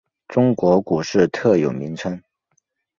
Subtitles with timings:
[0.27, 2.19] 中国股市特有名称。